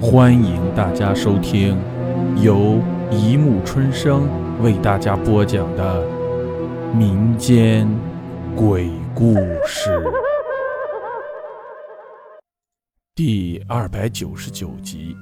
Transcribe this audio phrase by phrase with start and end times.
[0.00, 1.76] 欢迎大家收听
[2.40, 4.28] 由一木春生
[4.62, 6.06] 为大家播讲的
[6.94, 7.88] 民间
[8.54, 9.34] 鬼故
[9.66, 10.00] 事
[13.16, 15.16] 第二百九十九集：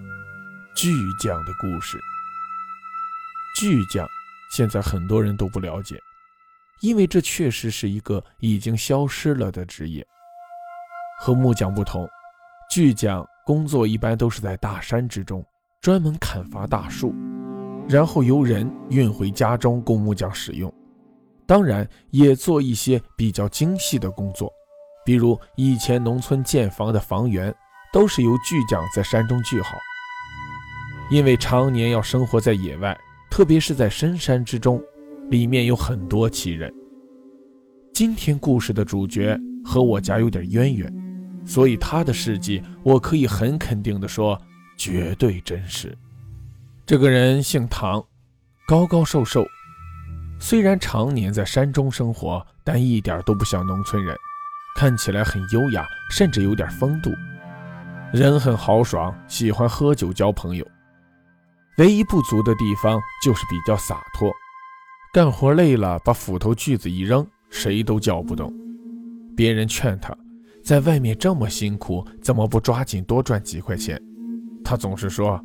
[0.77, 1.98] 巨匠的故事。
[3.58, 4.06] 巨匠
[4.50, 5.98] 现在很多人都不了解，
[6.82, 10.06] 因为这确实是一个已经消失了的职业。
[11.18, 12.06] 和木匠不同，
[12.70, 13.27] 巨匠。
[13.46, 15.40] 工作一般都是在大山之中，
[15.80, 17.14] 专门砍伐大树，
[17.88, 20.73] 然后由人运回家中供木匠使用。
[21.46, 24.52] 当然，也做一些比较精细的工作，
[25.04, 27.54] 比如以前农村建房的房源，
[27.92, 29.76] 都是由巨匠在山中锯好。
[31.09, 32.98] 因为常年要生活在野外，
[33.30, 34.82] 特别是在深山之中，
[35.30, 36.74] 里面有很多奇人。
[37.92, 41.05] 今天故事的主角和我家有点渊源。
[41.46, 44.38] 所以他的事迹，我可以很肯定地说，
[44.77, 45.96] 绝对真实。
[46.84, 48.04] 这个人姓唐，
[48.66, 49.46] 高高瘦瘦，
[50.38, 54.16] 虽然常年在山中生活，但一点都不像农村人，
[54.76, 57.10] 看起来很优雅，甚至有点风度。
[58.12, 60.66] 人很豪爽，喜欢喝酒交朋友。
[61.78, 64.32] 唯一不足的地方就是比较洒脱，
[65.12, 68.53] 干活累了把斧头锯子一扔，谁都叫不动。
[69.37, 70.16] 别人劝他。
[70.66, 73.97] 在外面这么辛苦，怎么不抓紧多赚几块钱？
[74.64, 75.41] 他总是说：“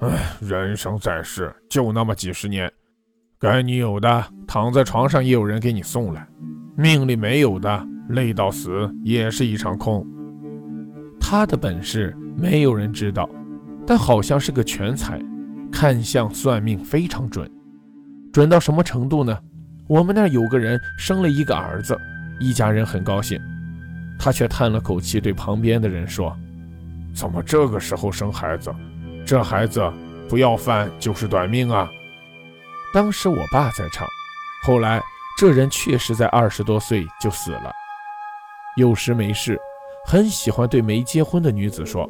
[0.00, 0.08] 哎，
[0.40, 2.72] 人生在世就那么几十年，
[3.38, 6.26] 该你有的躺在床上也有人给你送来，
[6.78, 10.02] 命里没有的累到死也是一场空。”
[11.20, 13.28] 他的本事没有人知道，
[13.86, 15.20] 但好像是个全才，
[15.70, 17.46] 看相算命非常准，
[18.32, 19.38] 准到什么程度呢？
[19.86, 21.94] 我们那儿有个人生了一个儿子，
[22.40, 23.38] 一家人很高兴。
[24.18, 26.36] 他却叹了口气，对旁边的人说
[27.14, 28.74] ：“怎么这个时候生孩子？
[29.24, 29.80] 这孩子
[30.28, 31.88] 不要饭就是短命啊！”
[32.92, 34.08] 当时我爸在场，
[34.64, 35.00] 后来
[35.38, 37.70] 这人确实在二十多岁就死了。
[38.76, 39.58] 有时没事，
[40.06, 42.08] 很喜欢对没结婚的女子说：“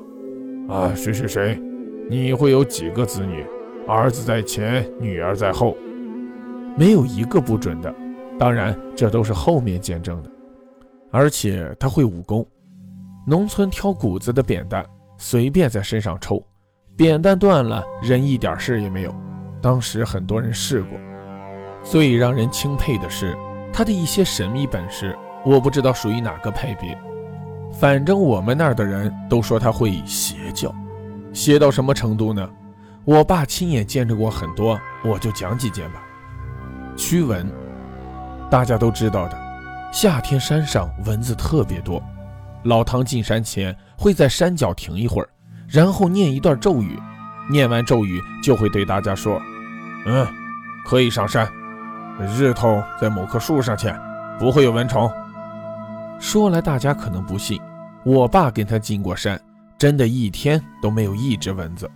[0.68, 1.60] 啊，谁谁谁，
[2.08, 3.44] 你会有几个子女？
[3.86, 5.76] 儿子在前，女儿在后，
[6.76, 7.94] 没有一个不准的。
[8.38, 10.30] 当然，这都是后面见证的。”
[11.10, 12.46] 而且他会武功，
[13.26, 14.84] 农村挑谷子的扁担，
[15.16, 16.42] 随便在身上抽，
[16.96, 19.14] 扁担断了，人一点事也没有。
[19.60, 20.98] 当时很多人试过。
[21.82, 23.36] 最让人钦佩的是
[23.72, 26.98] 他的一些神秘本事，我不知道属于哪个派别，
[27.72, 30.74] 反正我们那儿的人都说他会邪教，
[31.32, 32.48] 邪到什么程度呢？
[33.04, 36.02] 我爸亲眼见证过很多，我就讲几件吧。
[36.96, 37.50] 驱蚊，
[38.50, 39.47] 大家都知道的。
[39.90, 42.02] 夏天山上蚊子特别多，
[42.64, 45.28] 老唐进山前会在山脚停一会儿，
[45.66, 46.98] 然后念一段咒语，
[47.50, 49.40] 念完咒语就会对大家说
[50.06, 50.26] ：“嗯，
[50.84, 51.50] 可以上山，
[52.36, 53.92] 日头在某棵树上去，
[54.38, 55.10] 不会有蚊虫。”
[56.20, 57.60] 说来大家可能不信，
[58.04, 59.40] 我爸跟他进过山，
[59.78, 61.90] 真的一天都没有一只蚊子。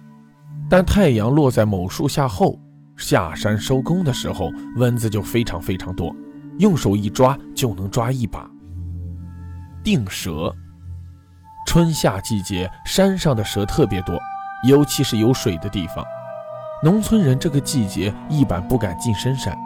[0.69, 2.58] 但太阳落在某树下后，
[2.97, 6.14] 下山收工的时候，蚊子就非常非常多。
[6.58, 8.48] 用手一抓就能抓一把。
[9.84, 10.54] 定蛇，
[11.66, 14.18] 春夏季节山上的蛇特别多，
[14.68, 16.04] 尤其是有水的地方。
[16.84, 19.56] 农村人这个季节一般不敢进深山，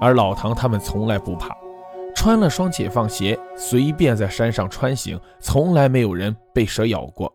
[0.00, 1.48] 而老唐他们从来不怕，
[2.14, 7.32] 穿了双解放鞋，随便在山上穿行，从来没有人被蛇咬过。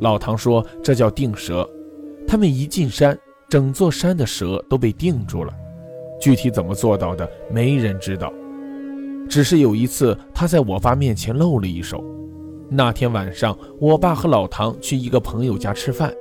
[0.00, 1.68] 老唐说这叫定蛇，
[2.26, 3.18] 他们一进山，
[3.48, 5.52] 整座山的蛇都被定住了。
[6.22, 8.32] 具体怎么做到的，没人知道。
[9.28, 12.04] 只是有一次，他在我爸面前露了一手。
[12.68, 16.12] 那天晚上，我爸和老唐去一个朋友家吃饭，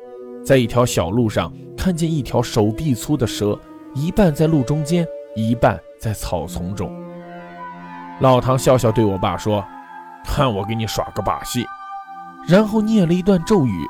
[0.44, 3.56] 在一条小路上看见一条手臂粗的蛇，
[3.94, 6.91] 一半在路中间，一半在草丛中。
[8.22, 9.63] 老唐笑笑对我爸说
[10.25, 11.63] ：“看我给你耍个把戏。”
[12.50, 13.85] 然后念了一段咒语，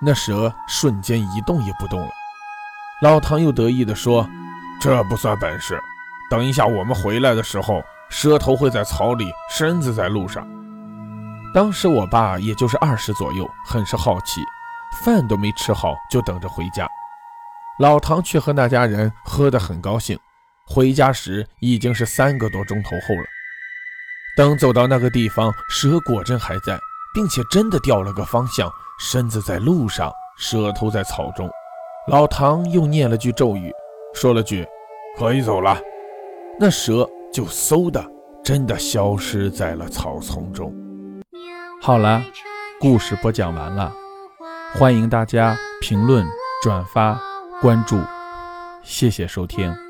[0.00, 2.10] 那蛇瞬间一动也不动了。
[3.02, 4.24] 老唐又得意地说。
[4.80, 5.82] 这不算本事，
[6.30, 10.46] 等一下我们回来的时候，蛇头会在草里，身子在路上。
[11.52, 14.40] 当时我爸也就是二十左右，很是好奇，
[15.02, 16.88] 饭都没吃好就等着回家。
[17.80, 20.18] 老唐却和那家人喝得很高兴。
[20.64, 23.24] 回家时已经是三个多钟头后了。
[24.36, 26.78] 等走到那个地方，蛇果真还在，
[27.14, 28.70] 并且真的调了个方向，
[29.00, 31.50] 身子在路上，蛇头在草中。
[32.06, 33.72] 老唐又念了句咒语。
[34.14, 34.66] 说了句
[35.16, 35.80] “可以走了”，
[36.58, 38.04] 那蛇就嗖的
[38.42, 40.74] 真的消失在了草丛中。
[41.80, 42.22] 好了，
[42.80, 43.92] 故事播讲完了，
[44.74, 46.26] 欢迎大家评论、
[46.62, 47.20] 转发、
[47.60, 47.98] 关注，
[48.82, 49.87] 谢谢收听。